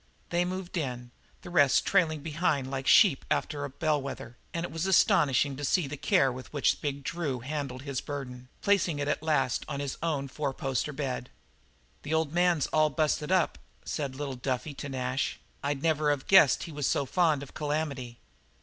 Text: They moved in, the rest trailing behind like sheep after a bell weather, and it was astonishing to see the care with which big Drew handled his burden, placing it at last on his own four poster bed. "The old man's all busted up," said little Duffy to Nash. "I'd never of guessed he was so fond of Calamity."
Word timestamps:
They 0.31 0.45
moved 0.45 0.77
in, 0.77 1.11
the 1.43 1.51
rest 1.51 1.85
trailing 1.85 2.21
behind 2.23 2.71
like 2.71 2.87
sheep 2.87 3.23
after 3.29 3.63
a 3.63 3.69
bell 3.69 4.01
weather, 4.01 4.35
and 4.51 4.63
it 4.63 4.71
was 4.71 4.87
astonishing 4.87 5.55
to 5.57 5.63
see 5.63 5.85
the 5.85 5.95
care 5.95 6.31
with 6.31 6.51
which 6.51 6.81
big 6.81 7.03
Drew 7.03 7.41
handled 7.41 7.83
his 7.83 8.01
burden, 8.01 8.49
placing 8.61 8.97
it 8.97 9.07
at 9.07 9.21
last 9.21 9.63
on 9.67 9.79
his 9.79 9.99
own 10.01 10.27
four 10.27 10.55
poster 10.55 10.91
bed. 10.91 11.29
"The 12.01 12.15
old 12.15 12.33
man's 12.33 12.65
all 12.73 12.89
busted 12.89 13.31
up," 13.31 13.59
said 13.85 14.15
little 14.15 14.35
Duffy 14.35 14.73
to 14.73 14.89
Nash. 14.89 15.39
"I'd 15.61 15.83
never 15.83 16.09
of 16.09 16.25
guessed 16.25 16.63
he 16.63 16.71
was 16.71 16.87
so 16.87 17.05
fond 17.05 17.43
of 17.43 17.53
Calamity." 17.53 18.17